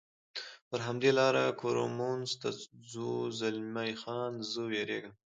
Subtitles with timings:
[0.69, 2.49] پر همدې لار کورمونز ته
[2.91, 5.13] ځو، زلمی خان: زه وېرېږم.